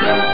[0.00, 0.24] you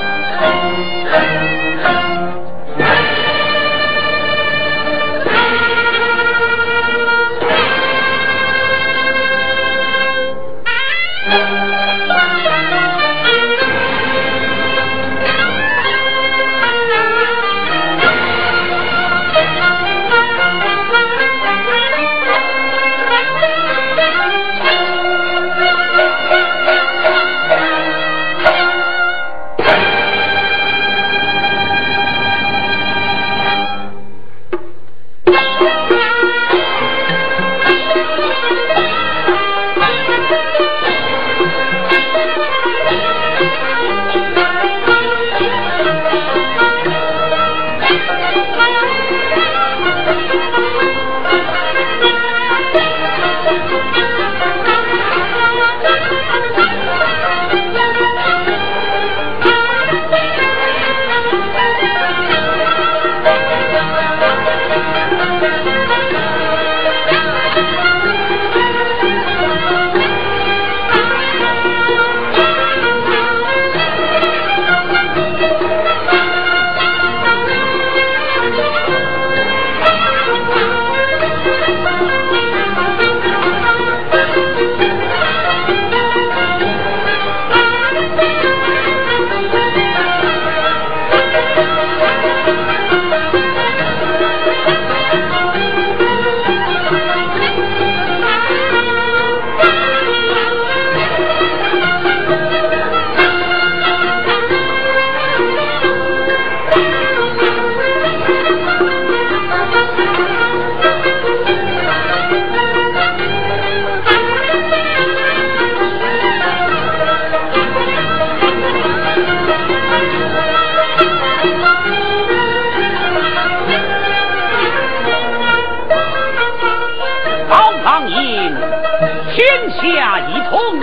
[129.81, 130.81] 下一通，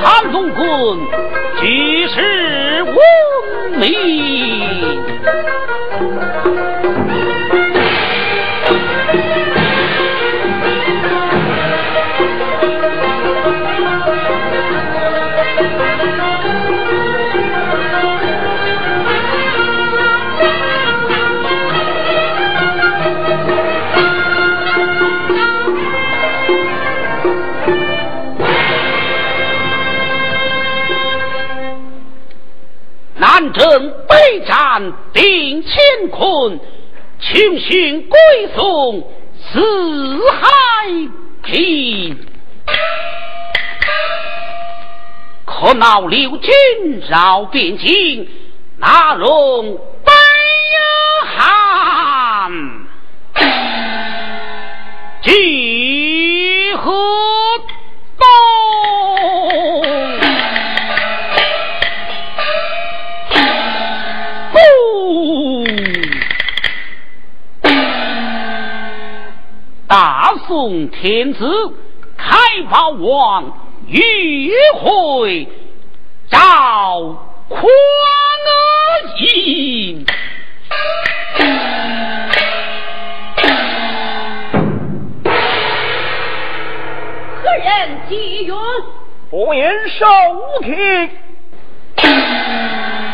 [0.00, 1.39] 唐龙坤。
[33.52, 36.60] 正北战定乾坤，
[37.18, 38.18] 穷寻归
[38.54, 39.10] 宋
[39.52, 40.46] 四海
[41.42, 42.26] 平。
[45.44, 46.52] 可恼刘军
[47.08, 48.28] 绕边境，
[48.78, 49.78] 哪容
[70.50, 71.46] 大宋天子
[72.16, 72.36] 开
[72.68, 74.50] 宝王欲
[74.80, 75.46] 回
[76.28, 76.38] 赵
[77.48, 77.60] 匡
[79.20, 80.04] 胤，
[87.36, 88.52] 何人急云？
[89.30, 90.04] 不言受
[90.62, 90.74] 听。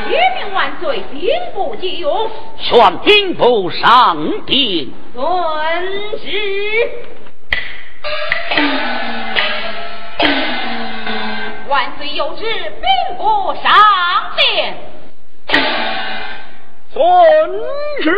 [0.09, 4.17] 绝命万岁，兵部急用，宣兵部上
[4.47, 4.89] 殿。
[5.15, 5.23] 遵
[6.23, 6.33] 旨。
[11.69, 13.73] 万岁有旨，兵部上
[14.37, 14.77] 殿。
[16.93, 17.03] 遵
[18.03, 18.11] 旨。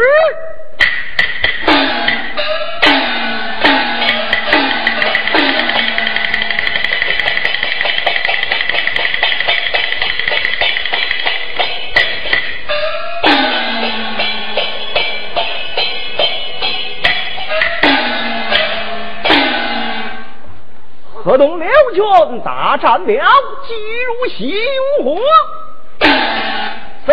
[21.28, 23.74] 河东六军大战了，急
[24.06, 25.20] 如西涌火，
[27.06, 27.12] 走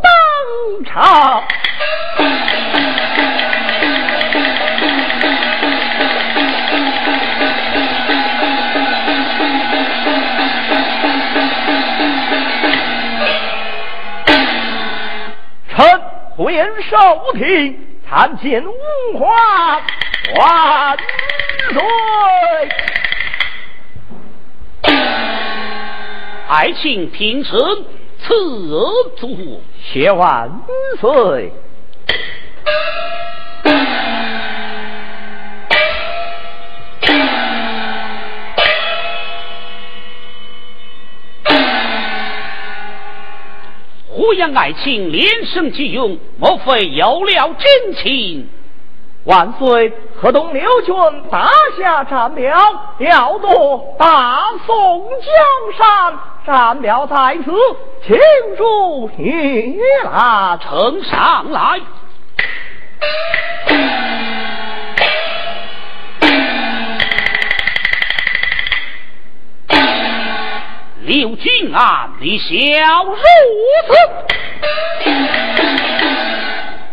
[0.00, 1.42] 当场。
[15.74, 16.00] 臣
[16.36, 16.54] 回
[16.88, 16.96] 寿
[17.32, 19.28] 听参见吾皇
[20.38, 20.96] 万
[21.72, 22.89] 岁。
[26.48, 27.58] 爱卿平身，
[28.18, 28.34] 此
[29.16, 29.62] 足，
[29.92, 30.50] 谢万
[31.00, 31.52] 岁。
[44.12, 48.48] 胡杨爱卿连声急用，莫非有了真情？
[49.24, 49.92] 万岁！
[50.20, 50.94] 河东刘军
[51.30, 52.56] 大下战表，
[52.98, 57.52] 要夺大宋江山，战表在此，
[58.06, 58.16] 请
[58.56, 60.58] 主阅览。
[60.58, 61.80] 呈上来。
[71.02, 73.16] 刘君啊，你小如
[73.86, 73.92] 此，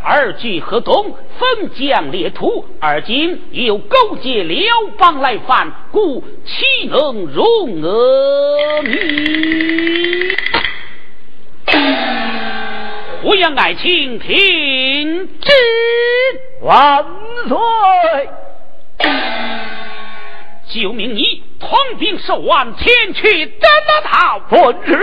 [0.09, 10.37] 二据河东，分疆列土，而今又勾结刘邦来犯，故岂能容阿弥？
[13.21, 15.51] 胡杨爱卿，听之，
[16.61, 17.03] 万
[17.49, 17.57] 岁！
[20.69, 24.39] 就命你统兵十万前去斩了他。
[24.49, 25.01] 遵旨。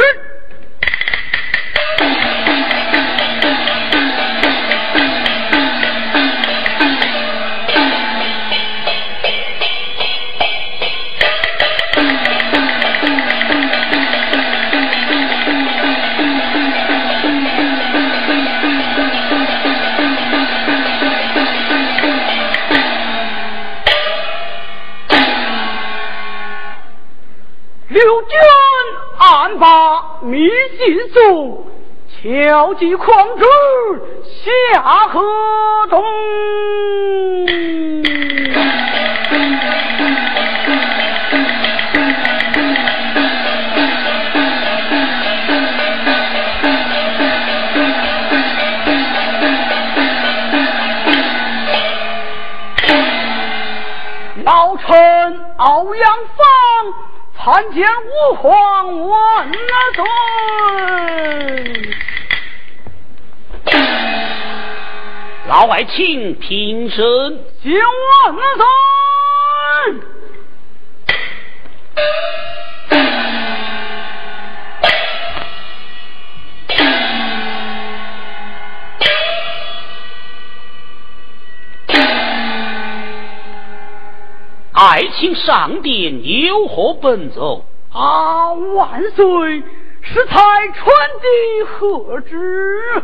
[27.95, 28.37] 刘军
[29.19, 31.65] 暗把密信送，
[32.21, 33.45] 敲击狂之
[34.27, 35.23] 下河
[35.89, 36.03] 东。
[54.45, 56.45] 老臣欧阳芳。
[57.37, 59.53] 参见吾皇万
[59.95, 60.05] 岁！
[65.47, 67.05] 老爱卿平身，
[67.63, 68.65] 谢万岁！
[84.95, 87.65] 爱卿上殿有何本奏？
[87.93, 89.61] 啊，万岁！
[90.03, 90.39] 是才
[90.69, 90.87] 传
[91.19, 93.03] 的贺旨。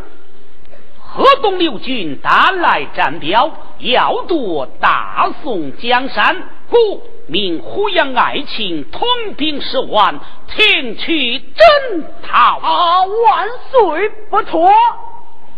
[1.01, 3.51] 河东六军打来战表，
[3.81, 9.03] 要夺大宋江山，故命胡杨爱卿统
[9.37, 12.61] 兵十万前去征讨。
[12.61, 14.71] 啊，万岁不妥。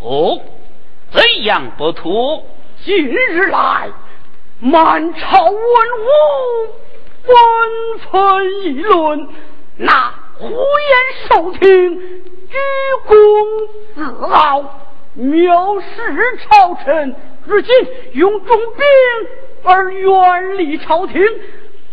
[0.00, 0.40] 哦，
[1.10, 2.42] 怎样不妥？
[2.86, 3.90] 今日来。
[4.64, 5.58] 满朝文武
[7.24, 7.34] 纷
[7.98, 9.28] 纷议论，
[9.76, 10.56] 那胡言
[11.28, 11.98] 受听，
[12.48, 12.56] 居
[13.04, 13.16] 功
[13.96, 14.62] 自傲，
[15.18, 17.16] 藐视朝臣。
[17.44, 17.74] 如今
[18.12, 18.84] 用重兵
[19.64, 21.20] 而远离朝廷，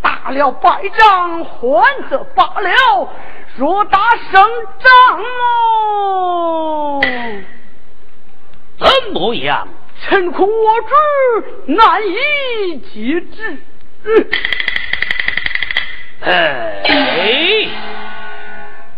[0.03, 3.09] 打了败仗还则罢了，
[3.57, 5.23] 若打胜仗
[5.57, 7.01] 哦，
[8.77, 9.67] 怎么样？
[10.01, 10.93] 臣恐我之
[11.73, 13.57] 难以节制。
[14.03, 14.29] 嗯
[16.21, 17.69] 哎，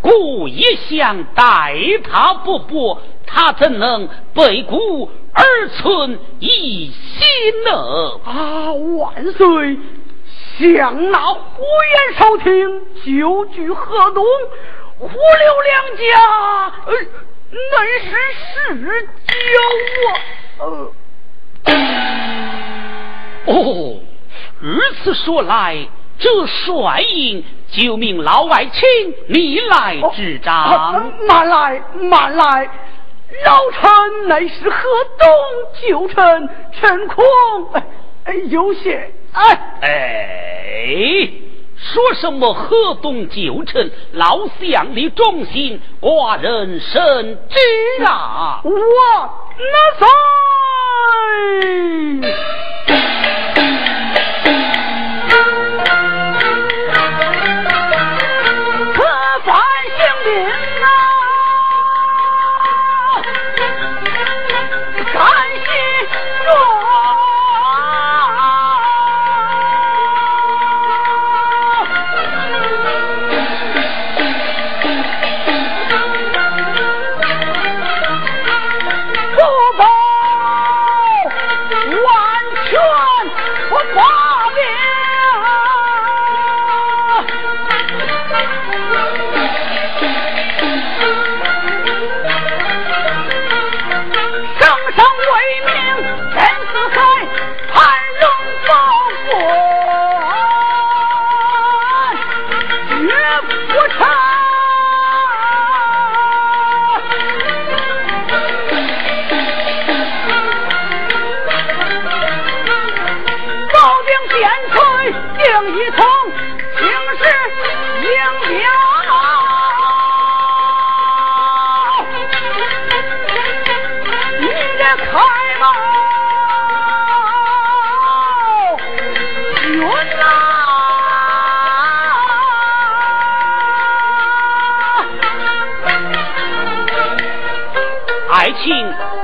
[0.00, 1.74] 故一向待
[2.10, 8.20] 他不薄，他怎能背骨而存一心呢？
[8.24, 9.78] 啊，万岁！
[10.58, 14.24] 想那呼延朝廷久居河东，
[14.98, 16.02] 胡刘两家，
[16.86, 16.92] 呃，
[17.52, 18.10] 乃是
[18.74, 19.32] 世交
[20.08, 20.10] 啊。
[23.46, 23.96] 哦，
[24.60, 25.76] 如此说来，
[26.18, 28.82] 这帅印就命老外卿
[29.28, 31.12] 你来执掌。
[31.26, 32.70] 慢来，慢来，
[33.44, 34.76] 老臣乃是河
[35.18, 35.28] 东
[35.80, 37.24] 旧臣，臣恐
[38.50, 41.28] 有些哎哎，
[41.76, 48.60] 说什么河东旧臣，老相的忠心，寡人深知啊。
[48.62, 48.70] 我
[49.58, 50.06] 那在。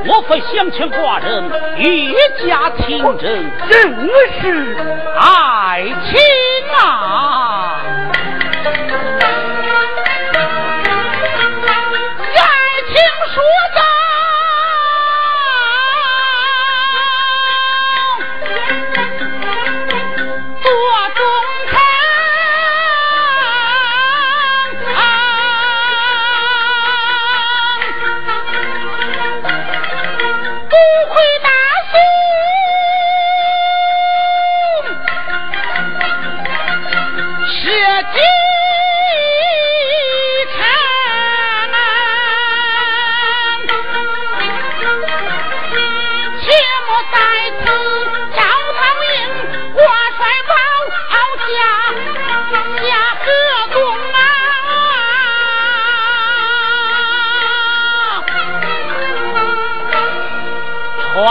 [0.08, 1.44] 莫非乡亲寡人，
[1.76, 2.14] 一
[2.48, 3.44] 家亲真？
[3.68, 4.08] 正
[4.40, 4.74] 是
[5.18, 6.18] 爱卿
[6.74, 7.37] 啊！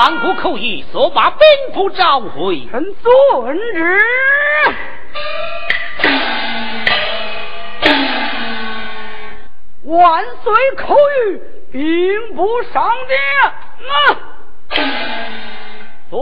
[0.07, 2.65] 万古口谕，速把兵符召回。
[2.71, 3.99] 臣遵旨。
[9.83, 11.41] 万岁口谕，
[11.73, 13.19] 兵部上殿。
[13.83, 14.15] 啊
[16.09, 16.21] 遵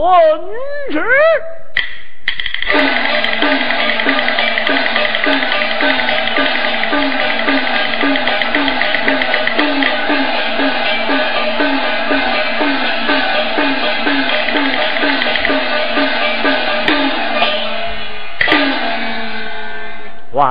[0.90, 1.04] 旨。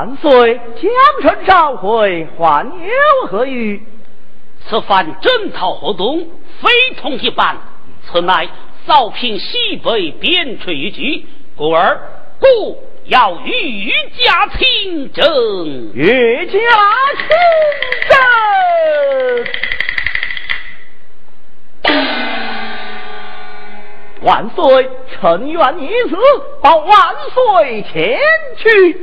[0.05, 0.91] 万岁，江
[1.23, 3.81] 城召回，还有何语？
[4.69, 6.29] 此番征讨活动
[6.61, 7.57] 非同一般，
[8.03, 8.47] 此乃
[8.85, 11.99] 扫平西北边陲一举，故而
[12.39, 13.91] 故要御
[14.23, 16.59] 驾亲征，御驾
[17.17, 17.27] 亲
[18.07, 18.19] 征。
[24.21, 26.15] 万岁，臣愿以此
[26.61, 28.19] 保万岁前
[28.57, 29.01] 去。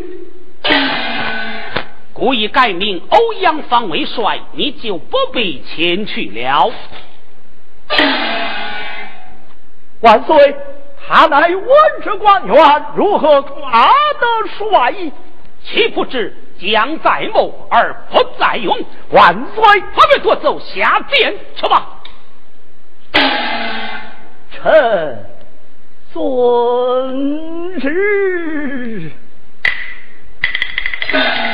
[2.12, 6.72] 故意改名欧阳方为帅，你就不必前去了。
[10.00, 10.56] 万岁，
[11.06, 11.68] 他乃文
[12.02, 13.90] 职官员，如何夸
[14.20, 14.26] 得
[14.58, 14.94] 帅？
[15.64, 18.76] 岂不知将在谋而不在用？
[19.10, 19.62] 万岁，
[19.94, 22.00] 何必夺走下殿去吧？
[24.50, 25.26] 臣
[26.12, 29.12] 遵旨。
[31.12, 31.51] God.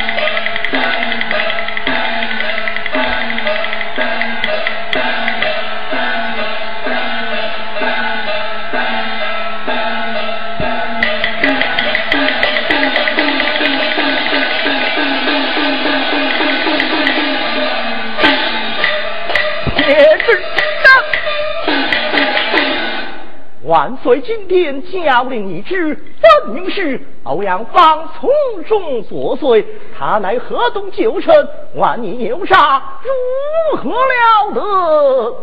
[23.68, 24.18] 万岁！
[24.22, 28.30] 今天教令一旨，分明是欧阳芳从
[28.64, 29.62] 中作祟。
[29.96, 35.37] 他乃河东旧臣，万年有杀，如何了得？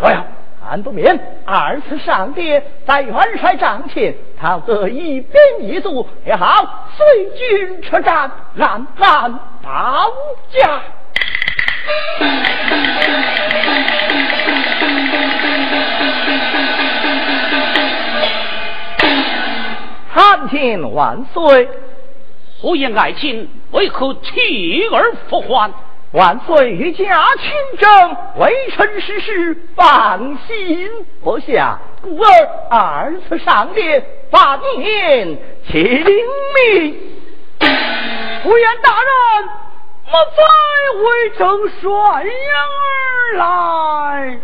[0.00, 0.24] 哎呀，
[0.66, 10.10] 俺不免二次上殿，在元帅帐前，他得一兵一卒也好，随军出战，暗暗保
[10.48, 10.80] 驾。
[20.14, 21.68] 参天万岁！
[22.60, 25.72] 胡言爱卿为何弃而复还？
[26.12, 30.88] 万岁御驾亲征，微臣实事放心
[31.24, 36.96] 不下，故而二次上殿，把您请命。
[38.44, 39.48] 胡言大人，
[40.06, 40.42] 莫再
[41.02, 41.90] 为正帅
[42.22, 42.30] 阳
[42.84, 44.38] 而来。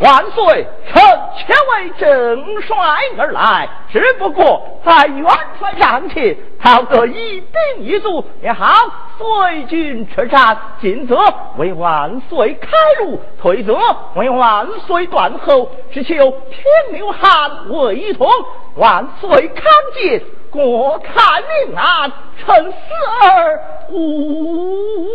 [0.00, 1.02] 万岁，臣
[1.36, 2.76] 且为正帅
[3.18, 5.26] 而来，只不过在元
[5.58, 7.50] 帅帐前讨得一兵
[7.80, 8.72] 一卒也好，
[9.18, 11.18] 随军出战，进则
[11.56, 12.68] 为万岁开
[13.00, 13.76] 路，退则
[14.14, 18.28] 为万岁断后，只求天流汗未同，
[18.76, 19.64] 万岁康
[19.94, 22.12] 健，国泰民安，
[22.46, 22.78] 臣死
[23.20, 25.08] 而无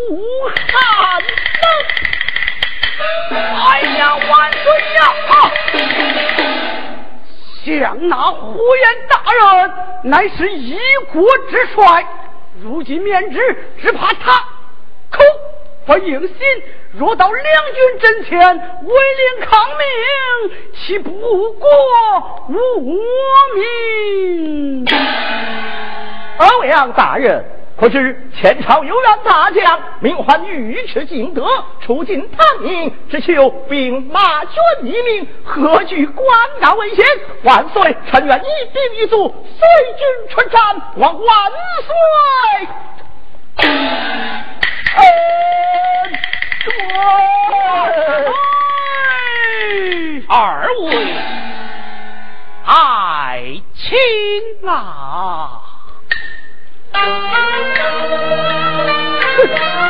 [0.49, 1.23] 憾。
[3.31, 4.63] 哎呀，万岁
[4.95, 4.99] 呀！
[7.65, 9.71] 下将那呼延大人
[10.03, 10.77] 乃是一
[11.13, 12.05] 国之帅，
[12.61, 13.39] 如今免职，
[13.81, 14.33] 只怕他
[15.09, 15.23] 口
[15.85, 16.35] 不应心。
[16.91, 19.85] 若到两军阵前为令抗命，
[20.75, 21.09] 岂不
[21.53, 21.69] 过
[22.49, 22.99] 无
[23.55, 24.85] 名？
[26.37, 27.43] 二位大人。
[27.75, 31.45] 可知前朝有员大将，名唤尉迟敬德，
[31.81, 34.53] 出进唐营，只求兵马军
[34.83, 36.25] 一命，何惧官
[36.61, 37.03] 大危险？
[37.43, 42.67] 万岁，臣愿一兵一卒，随军出战，望万岁！
[50.29, 51.15] 二位
[52.65, 53.41] 爱
[53.75, 55.62] 卿啊！
[56.93, 56.99] 是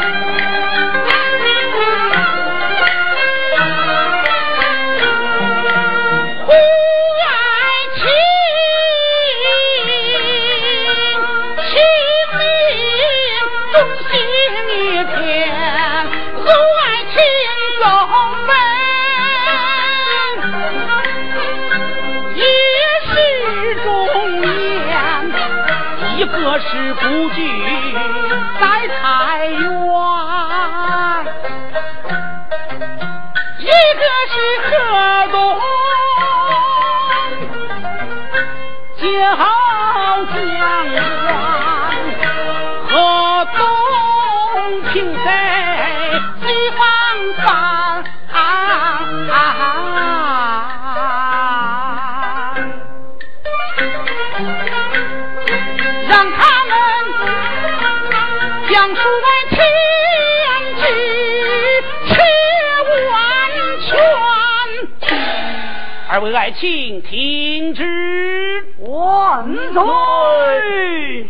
[66.44, 71.29] 爱卿，听旨，万岁！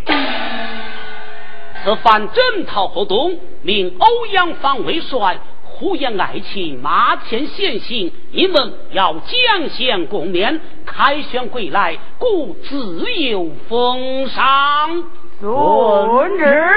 [1.84, 8.12] 此番征讨活动，命欧阳方为帅，呼延爱卿马前先行。
[8.32, 15.04] 你们要将相共勉，凯旋归来，故自有封赏。
[15.40, 16.74] 遵旨。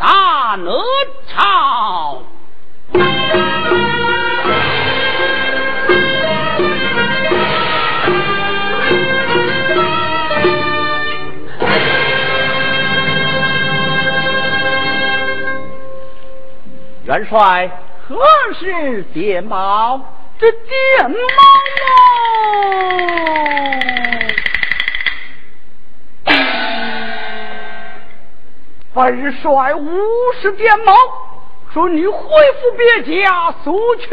[0.00, 0.72] 大哪
[1.26, 2.22] 朝。
[17.12, 17.70] 元帅
[18.08, 18.16] 何
[18.58, 20.00] 时点毛？
[20.38, 21.18] 这点毛
[28.94, 30.00] 本帅无
[30.40, 30.94] 事点毛，
[31.74, 34.08] 准你恢复别家，速去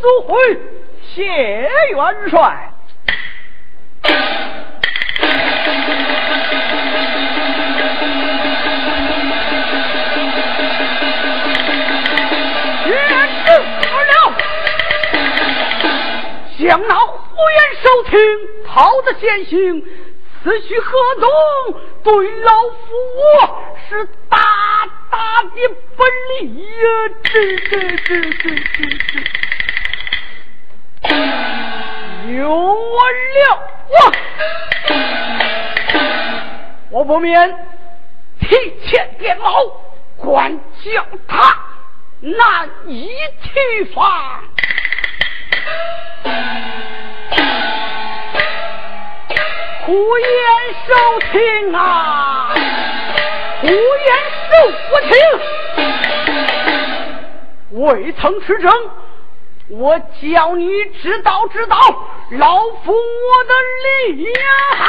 [0.00, 0.58] 速回。
[1.02, 2.72] 谢元帅。
[16.66, 18.18] 将那呼延守听
[18.66, 19.84] 讨得先行，
[20.42, 21.30] 此去河东，
[22.02, 22.76] 对老夫
[23.22, 24.36] 我是大
[25.08, 26.02] 大的不
[26.40, 26.68] 利呀！
[27.22, 28.58] 这这这这这
[31.04, 31.14] 这，
[32.36, 34.12] 有我了，我
[36.90, 37.56] 我不免
[38.40, 39.64] 提前点毛，
[40.16, 41.56] 管教他
[42.20, 43.08] 难以
[43.40, 44.42] 提防。
[49.84, 50.28] 胡言
[50.86, 50.90] 收
[51.30, 52.52] 听啊，
[53.60, 53.76] 胡言
[54.50, 54.52] 收
[54.90, 54.92] 不
[57.70, 58.72] 听，未曾持证，
[59.68, 61.76] 我教你知道知道
[62.32, 64.26] 老夫我的厉
[64.76, 64.84] 害。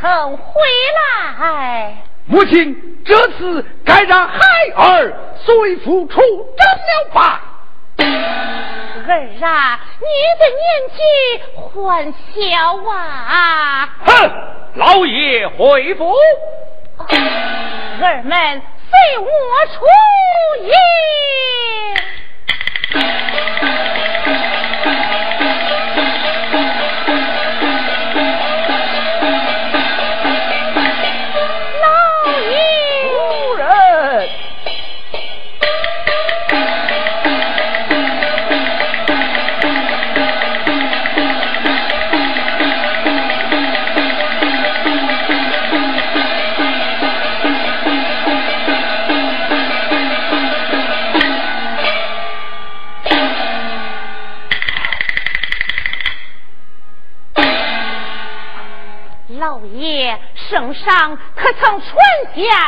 [0.00, 0.62] 曾回
[0.94, 1.94] 来。
[2.26, 4.40] 母亲，这次该让孩
[4.74, 7.40] 儿随父出征了吧？
[7.96, 10.06] 儿啊，你
[10.38, 10.98] 的年纪
[11.54, 13.88] 还小啊！
[14.04, 14.08] 哼，
[14.74, 16.12] 老爷回府。
[18.00, 19.26] 儿们随我
[19.72, 19.76] 出
[20.62, 20.70] 营。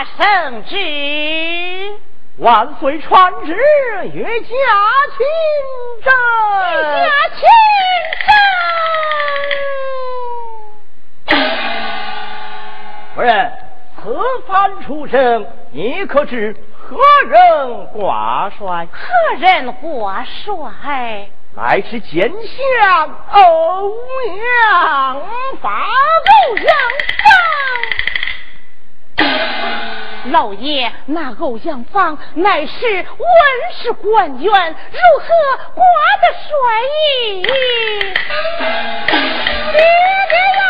[0.05, 0.77] 圣旨？
[2.39, 3.53] 万岁传旨，
[4.15, 4.49] 岳家
[5.17, 5.27] 亲
[6.05, 6.13] 征。
[6.73, 7.41] 岳家亲
[8.27, 8.29] 征。
[13.15, 13.53] 夫人，
[13.97, 16.97] 此番出征，你可知何
[17.29, 18.87] 人挂帅？
[18.93, 21.29] 何人挂帅？
[21.57, 23.91] 乃是奸相欧
[24.37, 25.21] 阳
[25.61, 26.67] 发，欧阳
[29.17, 29.78] 方。
[30.31, 33.07] 老爷，那欧阳芳乃是文
[33.73, 35.27] 士官员，如何
[35.75, 35.85] 挂
[36.21, 36.49] 得帅
[37.25, 37.43] 印？
[39.73, 39.81] 爹
[40.29, 40.63] 爹呀！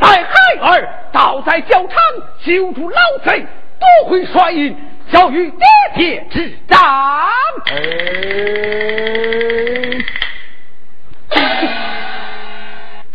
[0.00, 0.30] 待孩
[0.70, 0.72] 儿
[1.12, 1.96] 倒在教场，
[2.44, 3.46] 揪住老贼，
[3.78, 4.76] 夺回帅印。
[5.10, 6.78] 交与爹爹之战，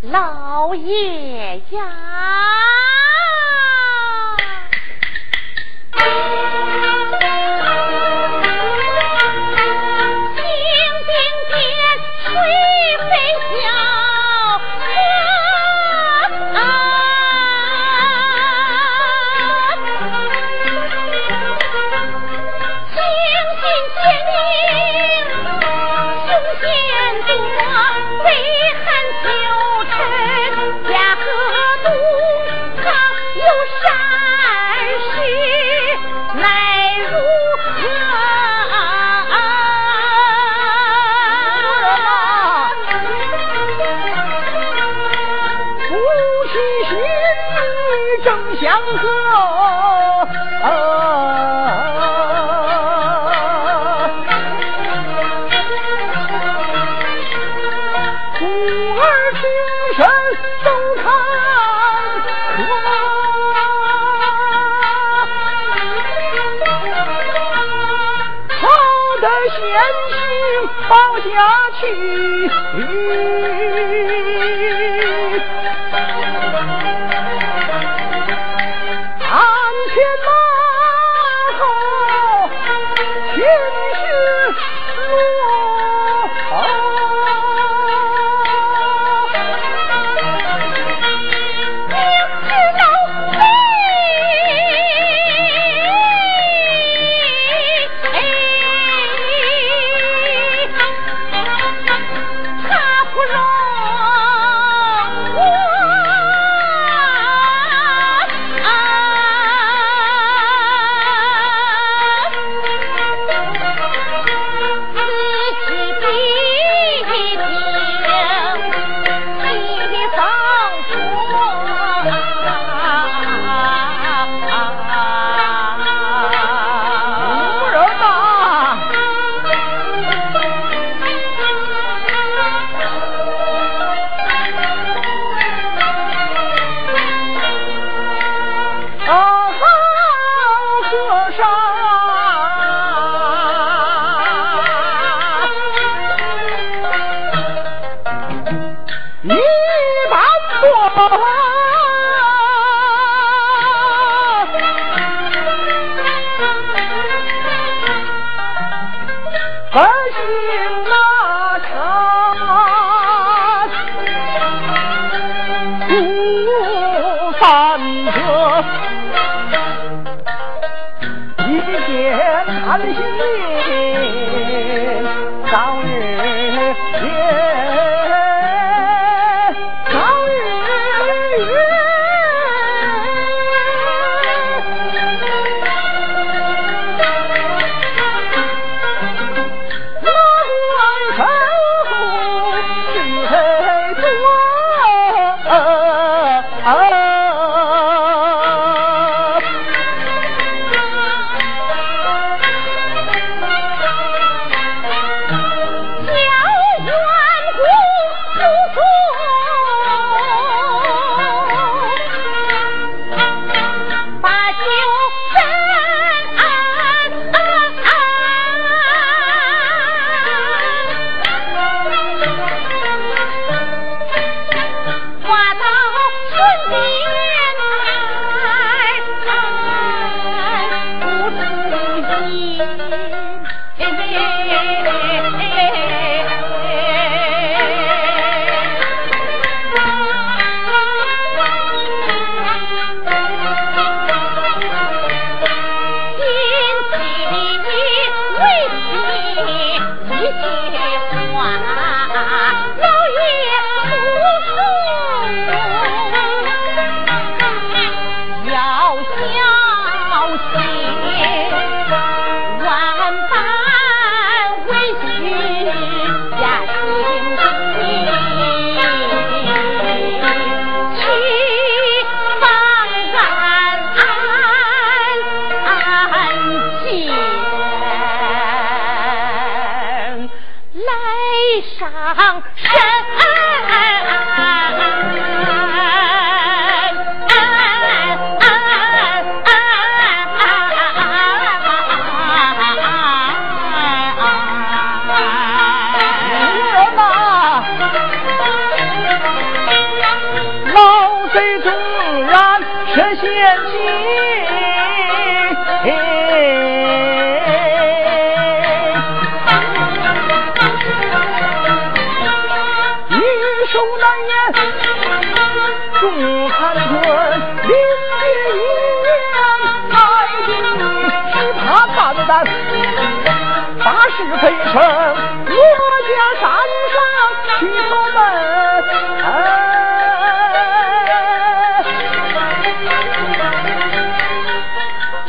[0.01, 1.83] 老爷呀！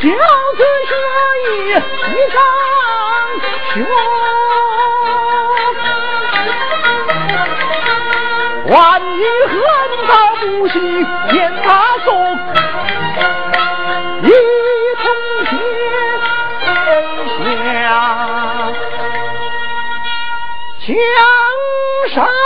[0.05, 0.93] 教子学
[1.40, 1.49] 艺
[2.11, 2.37] 一张
[3.73, 3.75] 学
[8.67, 9.53] 万一横
[10.07, 11.69] 刀不戏引大
[12.05, 12.07] 宋
[14.25, 14.29] 一
[15.01, 15.05] 统
[15.49, 15.53] 天
[17.40, 17.88] 下
[20.87, 20.87] 江
[22.14, 22.43] 山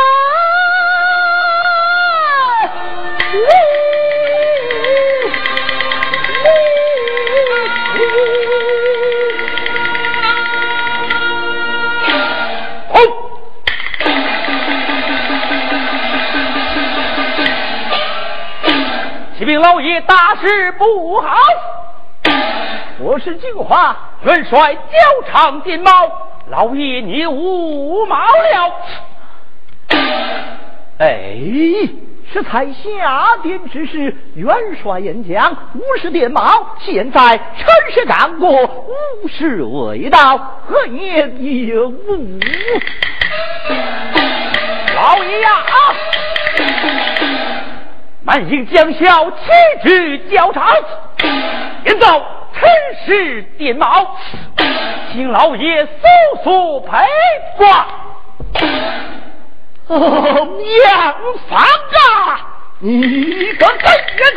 [19.58, 21.36] 老爷大事不好！
[23.00, 24.80] 我是金华元帅交
[25.32, 25.90] 长电毛，
[26.48, 28.72] 老爷你误毛了。
[30.98, 31.36] 哎，
[32.32, 36.76] 是才下殿之时，元帅演讲，无事电毛。
[36.78, 42.38] 现在陈氏干过，无事未到，何言有误？
[44.94, 45.48] 老爷呀！
[48.28, 50.62] 满营将校齐至交场，
[51.86, 52.68] 演奏陈
[53.06, 54.18] 氏电卯，
[55.10, 55.90] 请老爷速
[56.44, 57.06] 速陪
[57.56, 57.86] 挂。
[59.88, 61.14] 杨
[61.48, 62.40] 方啊，
[62.80, 63.00] 你
[63.54, 63.88] 个贼
[64.18, 64.34] 人！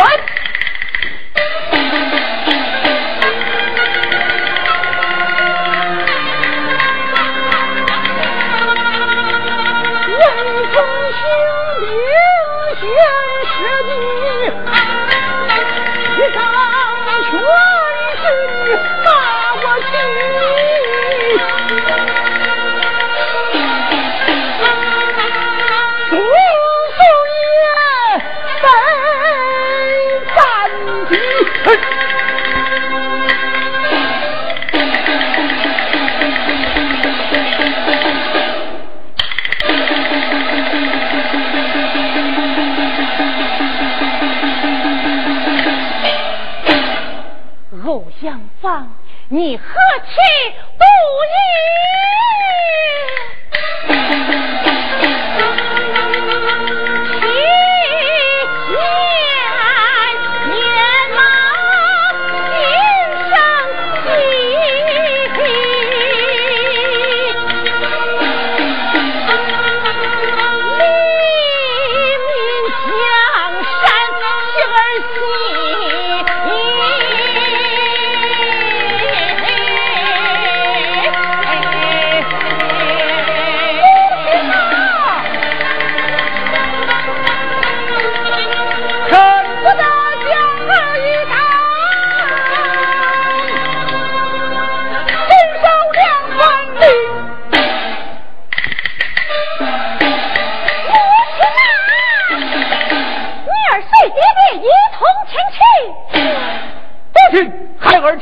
[47.84, 48.88] 入相房，
[49.30, 49.64] 你何
[50.06, 50.16] 其
[50.78, 50.91] 多。
[51.12, 52.11] 义！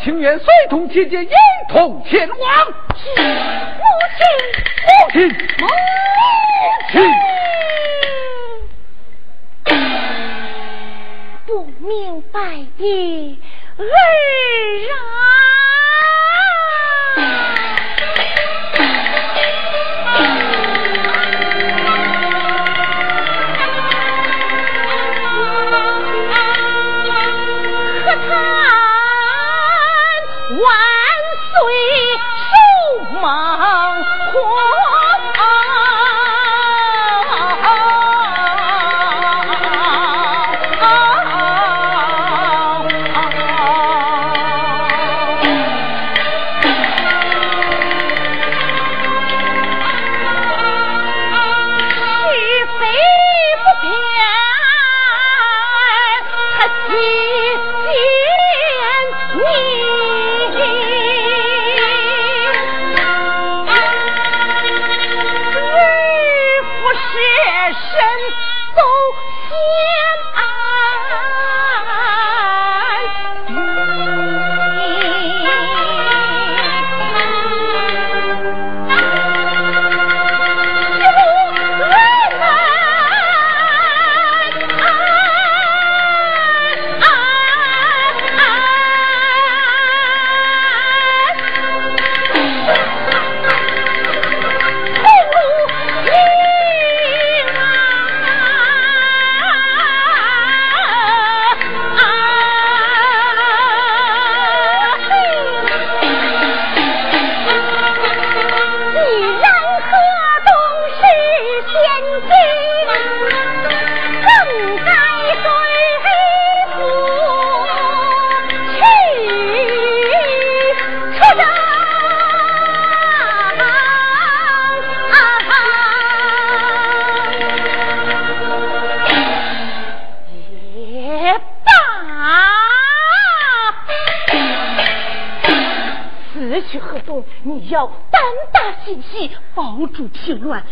[0.10, 1.30] 情愿随同姐姐一
[1.72, 2.40] 同前往。
[2.66, 2.74] 母
[4.18, 4.26] 亲，
[4.88, 5.28] 母亲，
[5.60, 5.68] 母
[6.92, 7.00] 亲，
[11.46, 12.40] 不明白
[12.80, 13.40] 的
[13.78, 13.86] 儿
[14.90, 15.19] 啊！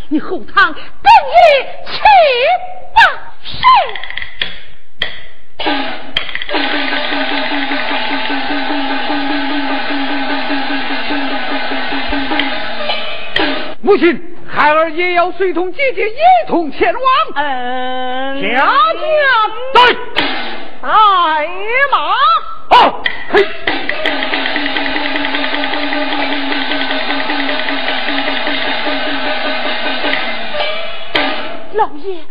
[0.08, 0.80] 你后堂等
[1.28, 1.38] 你
[1.86, 1.96] 去
[2.94, 2.98] 吧，
[13.80, 16.16] 母亲，孩儿也要随同姐姐一
[16.48, 17.02] 同前往。
[17.36, 18.66] 嗯，家家
[19.72, 19.94] 对，
[20.82, 20.88] 带
[21.92, 21.96] 马。
[22.70, 23.46] 好，嘿。
[31.78, 32.26] 老爷，此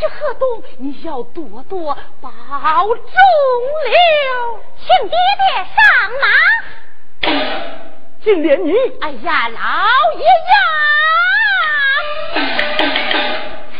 [0.00, 2.96] 去河东，你要多多保重
[3.84, 3.92] 了。
[4.78, 5.44] 请爹爹
[5.76, 5.76] 上
[6.22, 6.24] 马。
[8.24, 8.72] 金莲你，
[9.02, 9.60] 哎呀，老
[10.18, 10.56] 爷呀，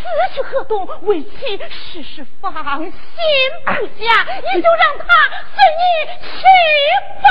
[0.03, 0.05] 此
[0.35, 2.93] 去河东，为妻事事放心
[3.65, 5.07] 不下，你就让他
[5.55, 5.83] 随你
[6.37, 6.43] 去
[7.23, 7.27] 吧。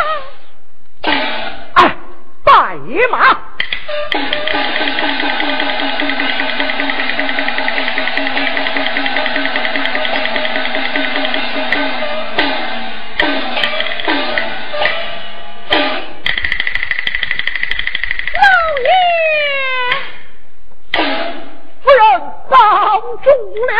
[1.75, 1.79] 哎，
[2.43, 2.49] 拜
[3.11, 3.13] 马。
[22.55, 23.29] 扛住
[23.65, 23.71] 了！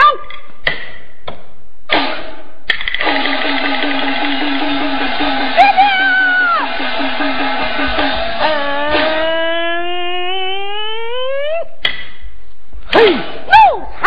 [12.92, 13.54] 嘿，奴
[14.02, 14.06] 才。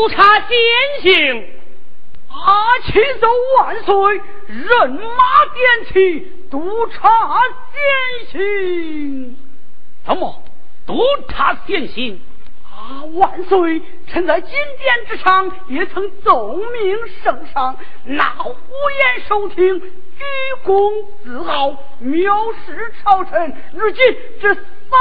[0.00, 1.46] 督察先行。
[2.30, 3.28] 阿启奏
[3.58, 6.20] 万岁，人马点齐，
[6.50, 7.42] 督察
[8.32, 9.36] 先行。
[10.06, 10.42] 怎么？
[10.86, 12.18] 督察先行？
[12.64, 13.04] 啊！
[13.12, 17.76] 万岁，臣在金殿之上也曾奏明圣上，
[18.06, 20.24] 那胡言收听，居
[20.64, 20.90] 功
[21.22, 23.54] 自傲，藐视朝臣。
[23.74, 24.56] 如今这
[24.90, 24.98] 三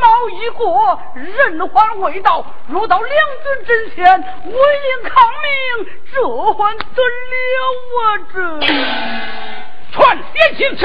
[0.00, 3.10] 毛一过，人还未到，若到两
[3.42, 4.04] 军阵前，
[4.44, 6.16] 我应抗命，这
[6.52, 7.36] 还得了
[7.98, 8.02] 啊？
[8.32, 8.34] 这
[9.92, 10.82] 传点行去，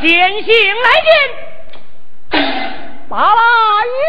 [0.00, 1.08] 点行来见。
[3.08, 4.00] 八老爷，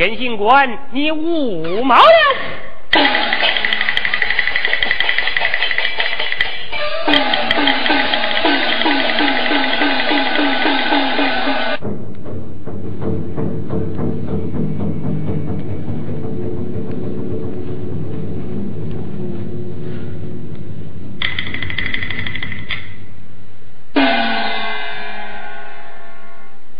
[0.00, 2.02] 先行官，你五毛了。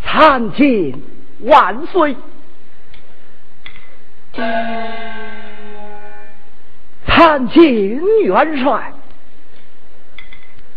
[0.03, 0.95] 参见
[1.41, 2.17] 万岁！
[7.21, 7.63] 参见
[8.23, 8.95] 元帅！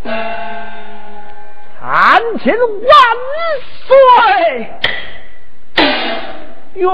[0.04, 0.12] 参
[2.44, 2.68] 见万
[3.88, 3.96] 岁！
[6.74, 6.92] 元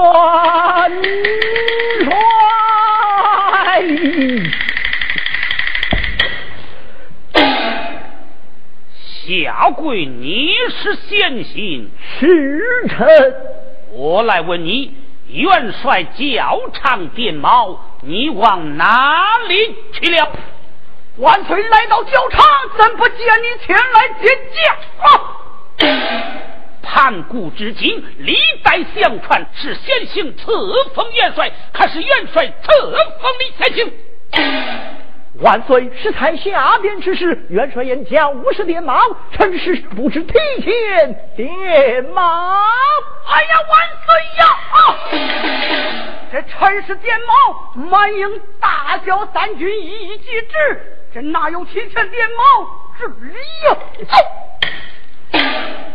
[2.04, 2.12] 帅！
[8.94, 11.90] 下跪，你是先行，
[12.20, 13.34] 使臣。
[13.94, 14.94] 我来问你，
[15.26, 20.28] 元帅脚长点卯，你往哪里去了？
[21.18, 22.46] 万岁来到教场，
[22.78, 24.76] 怎不见你前来接驾？
[26.82, 30.46] 盘古至今，历代相传是先行赐
[30.94, 32.52] 封元帅，还是元帅赐
[33.20, 33.92] 封你先行。
[35.40, 35.90] 万岁！
[36.02, 39.00] 是才下边之事，元帅言教五十点卯，
[39.32, 40.32] 臣是不知提
[40.62, 42.22] 前点卯。
[43.26, 44.44] 哎呀，万岁呀！
[46.32, 53.34] 这臣是点卯，满营大小三军一一击之，这哪有提前点卯之理
[53.66, 53.76] 呀？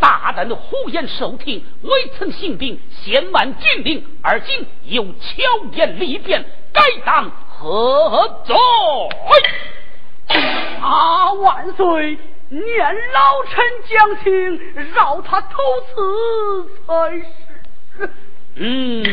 [0.01, 7.31] 大胆的胡言受听，未曾行兵，先万军令，而今又巧言离变，该当。
[7.57, 8.55] 何罪？
[10.81, 11.31] 啊！
[11.31, 12.19] 万岁，
[12.49, 14.59] 念老臣讲情，
[14.93, 15.57] 饶他偷
[15.88, 17.11] 辞才
[17.97, 18.09] 是。
[18.55, 19.03] 嗯。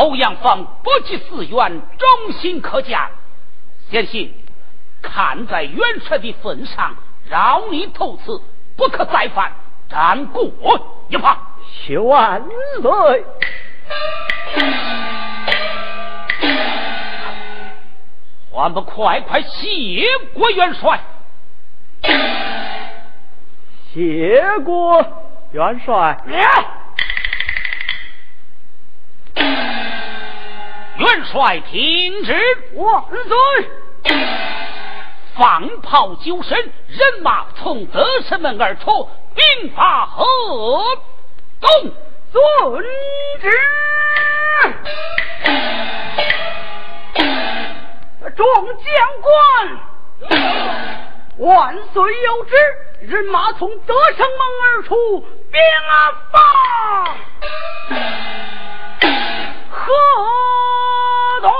[0.00, 3.10] 欧阳锋不及四员，忠心可嘉。
[3.90, 4.32] 先行，
[5.02, 6.96] 看在元帅的份上，
[7.28, 8.40] 饶你投辞，
[8.78, 9.52] 不可再犯，
[9.90, 10.50] 斩过
[11.10, 11.36] 一旁。
[12.02, 12.42] 万
[12.80, 13.24] 岁！
[18.50, 20.98] 还不快快谢过元帅！
[23.92, 25.04] 谢过
[25.52, 26.16] 元帅！
[31.00, 32.36] 元帅听旨，
[32.74, 33.34] 万岁！
[35.34, 40.26] 放炮九声，人马从德胜门而出，兵发河
[41.58, 41.70] 东。
[42.32, 42.42] 遵
[43.40, 43.50] 旨，
[48.36, 48.84] 众将
[50.28, 50.38] 官，
[51.38, 52.54] 万岁有旨，
[53.00, 55.20] 人马从德胜门而出，
[55.50, 55.60] 兵
[56.30, 56.38] 发
[59.80, 59.86] 河
[61.42, 61.50] 东。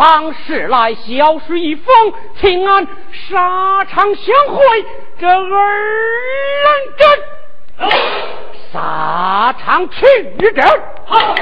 [0.00, 1.84] 欧阳芳是来小事一封，
[2.40, 2.86] 请俺
[3.28, 4.64] 沙场相会，
[5.18, 5.34] 这儿
[6.62, 7.90] 认真，
[8.72, 10.00] 沙场去
[10.52, 10.64] 阵。
[11.04, 11.34] 好。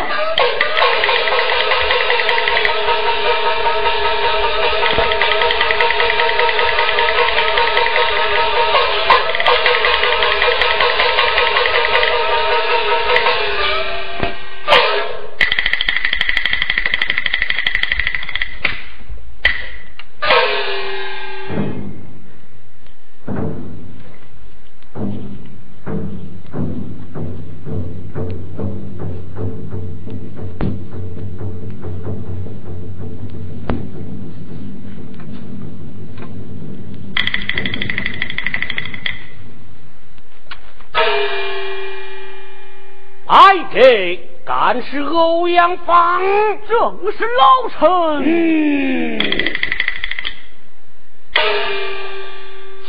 [43.80, 46.20] 哎，敢是欧阳芳，
[46.68, 47.88] 正是老臣。
[48.24, 49.20] 嗯，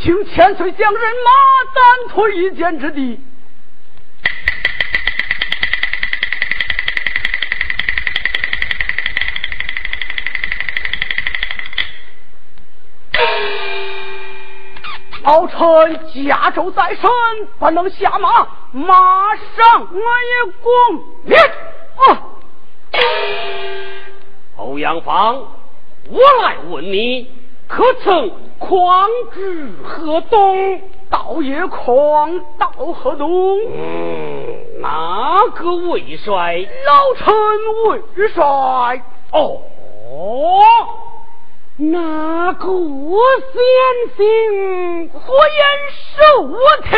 [0.02, 1.30] 请千岁将人马
[1.72, 3.20] 暂退一箭之地。
[15.22, 15.56] 老臣
[16.26, 17.08] 家州在身，
[17.60, 20.94] 不能下马，马上我也光
[21.24, 21.38] 面。
[21.96, 22.22] 啊！
[24.56, 25.46] 欧阳芳，
[26.10, 27.30] 我来问你，
[27.66, 30.80] 可曾匡至河东？
[31.10, 33.58] 倒也匡到河东？
[33.66, 36.64] 嗯，哪个为帅？
[36.86, 37.34] 老臣
[37.88, 39.02] 为帅。
[39.32, 39.60] 哦。
[41.82, 43.56] 那个先
[44.14, 45.64] 行火焰
[46.18, 46.18] 受
[46.82, 46.92] 听，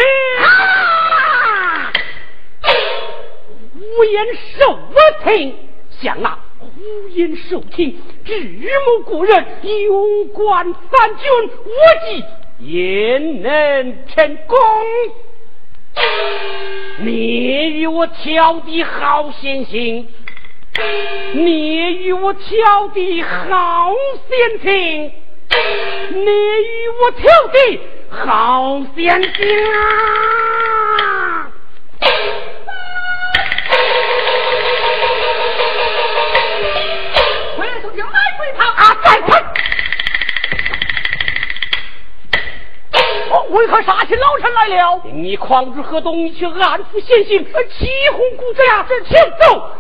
[3.97, 4.27] 火焰
[4.59, 4.77] 受
[5.23, 5.55] 听，
[6.01, 6.67] 像那火
[7.11, 8.35] 焰受听，智
[8.85, 11.31] 谋过人，勇冠三军，
[11.65, 11.71] 我
[12.09, 12.25] 计
[12.73, 13.51] 焉能
[14.09, 14.59] 成功？
[16.99, 20.09] 你与我挑的好先行。
[21.35, 23.93] 你与我挑的好
[24.29, 25.13] 先情，
[26.11, 31.53] 你与我挑的好先情啊！
[37.59, 38.97] 回来收听来回跑啊！
[39.05, 39.39] 再快！
[43.31, 45.03] 哦，为何杀起老臣来了？
[45.13, 48.87] 你狂之河东，你去安抚先行，起哄鼓子呀！
[49.07, 49.71] 前走，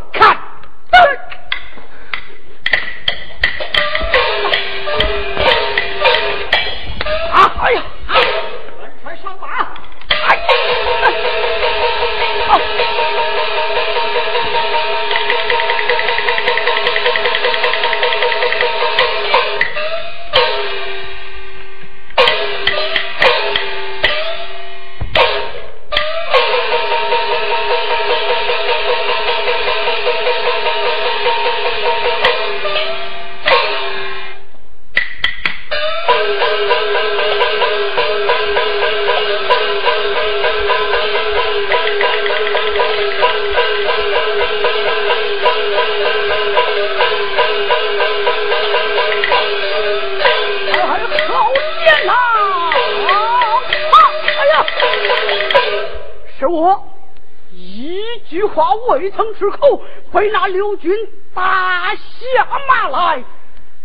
[59.12, 59.82] 话未曾出口，
[60.12, 60.92] 被那刘军
[61.34, 63.22] 打下马来。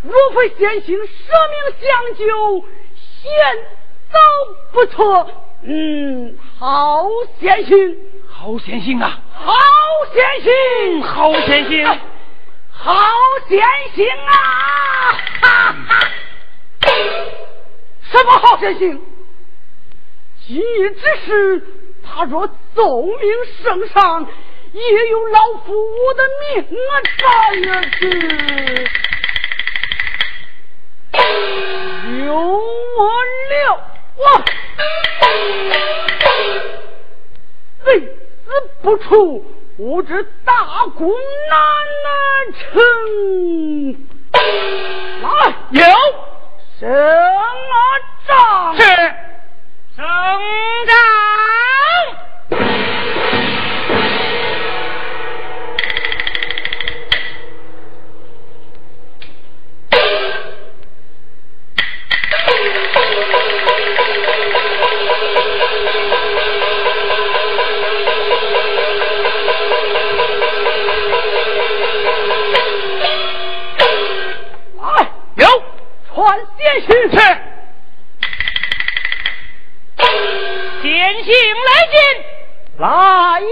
[0.04, 2.66] 若非先行舍命相救，
[2.96, 3.32] 险
[4.12, 4.18] 走
[4.72, 5.30] 不错。
[5.64, 7.08] 嗯，好
[7.40, 7.98] 先行，
[8.30, 9.20] 好先行啊！
[9.34, 9.54] 好
[10.14, 12.00] 先行，好先行，
[12.72, 12.96] 好
[13.50, 13.60] 先
[13.96, 14.32] 行啊！
[15.42, 16.08] 哈哈，
[18.12, 19.02] 什么好先行？
[20.48, 21.74] 今日之事。
[22.10, 23.20] 他若奏明
[23.62, 24.26] 圣上，
[24.78, 26.94] 也有老夫我的命啊！
[27.18, 27.26] 在
[27.98, 28.06] 此
[32.26, 32.98] 有我
[33.50, 33.56] 了，
[34.18, 34.22] 我
[37.86, 38.08] 为死
[38.82, 39.44] 不出，
[39.78, 40.12] 我这
[40.46, 41.12] 大功
[41.50, 41.56] 难
[42.54, 42.62] 成。
[45.24, 45.28] 来，
[45.72, 45.82] 有
[46.80, 46.88] 升
[48.28, 48.30] 帐
[48.80, 48.82] 是
[74.82, 74.86] 来，
[75.36, 75.46] 有。
[76.14, 77.18] 传殿训去，
[80.82, 81.32] 点醒
[81.66, 81.98] 来见，
[82.80, 82.88] 来
[83.40, 83.48] 人。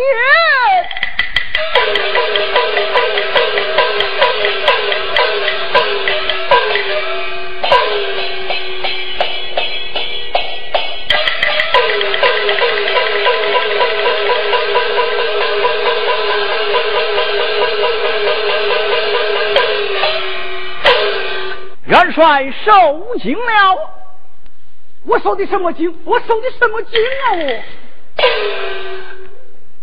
[21.88, 23.78] 元帅受惊了，
[25.06, 25.96] 我受的什么惊？
[26.04, 27.30] 我受的什么惊啊！
[28.18, 28.24] 我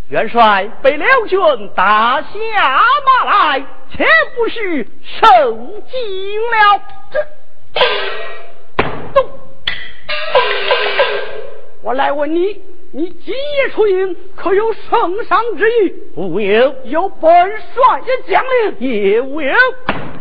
[0.09, 1.39] 元帅被辽军
[1.77, 2.29] 打下
[3.07, 3.61] 马来，
[3.93, 4.85] 岂不是
[5.21, 5.27] 受
[5.89, 6.83] 惊了？
[7.13, 7.21] 这，
[9.15, 9.31] 动！
[11.85, 12.61] 我来问你，
[12.93, 15.95] 你今夜出营，可有圣上之意？
[16.17, 16.75] 无有。
[16.85, 18.77] 有本帅的将领？
[18.81, 19.55] 也无有。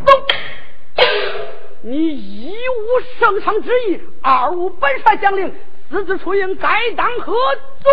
[0.05, 0.20] 动！
[1.83, 5.51] 你一无圣上之意，二无本帅将令，
[5.89, 7.33] 私自出营，该当何
[7.81, 7.91] 罪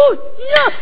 [0.57, 0.73] 呀？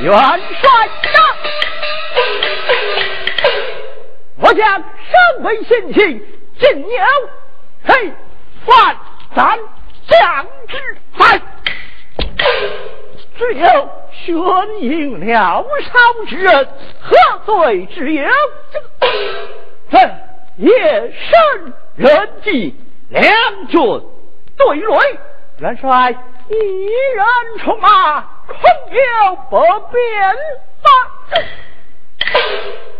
[0.00, 0.12] 元
[0.60, 1.36] 帅呀！
[4.40, 4.84] 我将上
[5.42, 6.22] 位先秦，
[6.60, 7.06] 进鸟
[7.84, 8.12] 嘿，
[8.66, 8.96] 万
[9.34, 9.58] 斩
[10.06, 10.76] 将之
[11.14, 11.40] 犯，
[13.38, 14.34] 只有悬
[14.82, 16.68] 引了少之人，
[17.00, 17.16] 何
[17.46, 18.28] 罪之有？
[19.90, 19.98] 这
[20.56, 22.74] 夜深 人静，
[23.10, 23.32] 两
[23.68, 23.80] 军
[24.56, 25.18] 对垒，
[25.58, 26.10] 元帅
[26.50, 26.54] 一
[27.14, 27.24] 人
[27.58, 28.56] 出马，恐
[28.90, 30.34] 有不便
[30.82, 30.88] 吧？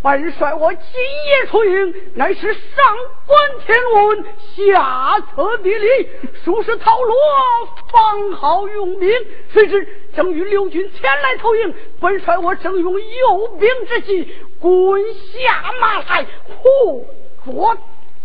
[0.00, 0.80] 本帅我今
[1.26, 2.96] 夜出营，乃是上
[3.26, 4.24] 观天文，
[4.54, 6.08] 下测地理，
[6.44, 7.16] 熟识套罗，
[7.90, 9.10] 方好用兵。
[9.52, 17.04] 谁知正与刘军前来投营，本帅我正用诱兵之计，滚下马来，护
[17.44, 17.76] 捉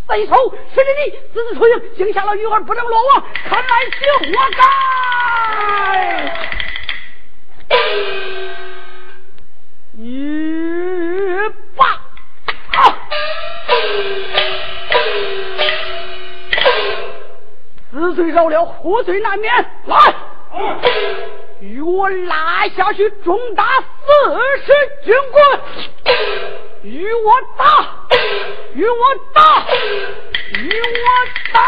[0.07, 0.53] 贼首。
[0.75, 4.63] 谁知你私自出营，惊吓了鱼儿，不能落网，看来是活该。
[9.95, 11.39] 一
[11.75, 12.97] 把啊！
[17.91, 19.53] 死罪饶了，活罪难免。
[19.85, 20.15] 来，
[21.61, 23.85] 与我拉下去，重打四
[24.65, 24.73] 十
[25.05, 25.59] 军棍。
[26.81, 28.07] 与我打，
[28.73, 28.95] 与我
[29.35, 29.63] 打，
[30.57, 31.07] 与我
[31.53, 31.61] 打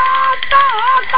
[0.50, 0.58] 打
[1.12, 1.16] 打！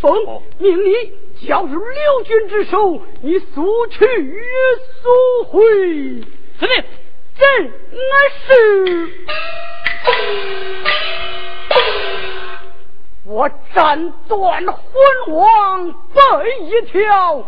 [0.00, 1.12] 奉，命你
[1.46, 4.42] 交入刘军之手，你速去约
[5.02, 5.60] 速回。
[6.58, 6.84] 司令，
[7.38, 9.10] 朕那是。
[13.26, 14.74] 我斩断昏
[15.28, 16.20] 王背
[16.62, 17.44] 一条，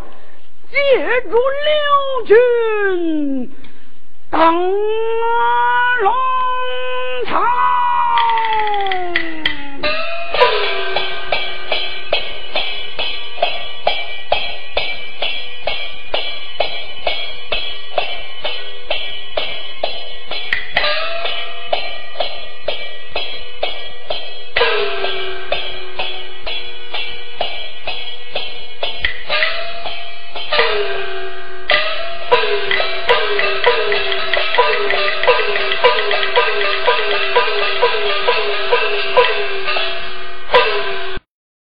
[0.69, 0.77] 接
[1.23, 3.51] 住刘军，
[4.29, 6.13] 当龙
[7.25, 7.43] 朝。